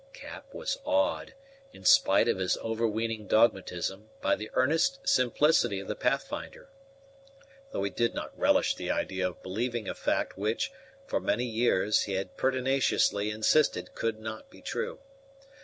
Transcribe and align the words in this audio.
Cap 0.13 0.51
was 0.51 0.79
awed, 0.83 1.35
in 1.73 1.85
spite 1.85 2.27
of 2.27 2.39
his 2.39 2.57
overweening 2.57 3.27
dogmatism, 3.27 4.09
by 4.19 4.35
the 4.35 4.49
earnest 4.55 4.97
simplicity 5.07 5.79
of 5.79 5.87
the 5.87 5.95
Pathfinder, 5.95 6.69
though 7.71 7.83
he 7.83 7.91
did 7.91 8.15
not 8.15 8.35
relish 8.35 8.73
the 8.73 8.89
idea 8.89 9.29
of 9.29 9.43
believing 9.43 9.87
a 9.87 9.93
fact 9.93 10.39
which, 10.39 10.71
for 11.05 11.19
many 11.19 11.45
years, 11.45 12.01
he 12.05 12.13
had 12.13 12.35
pertinaciously 12.35 13.29
insisted 13.29 13.93
could 13.93 14.19
not 14.19 14.49
be 14.49 14.59
true. 14.59 14.97